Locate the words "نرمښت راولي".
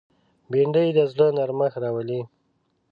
1.37-2.21